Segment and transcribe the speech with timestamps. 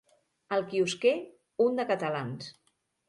[0.55, 1.13] El quiosquer
[1.67, 2.53] un de catalans.